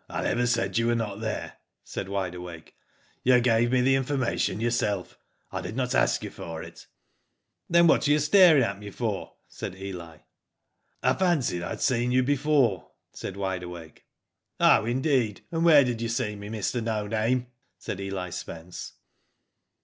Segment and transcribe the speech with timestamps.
[0.10, 2.74] "I never said you were not there," said Wide Awake,
[3.24, 5.18] '*you give me the information yourself.
[5.50, 6.86] I did not ask you for it."
[7.26, 10.18] '* Then what are you staring at me for?" said Eli."
[11.02, 14.04] I fancied I had seen you before," said Wide Awake.
[14.60, 17.46] "Oh indeed, and where did you see me, Mr, no name?"
[17.78, 18.92] said Eli Spence.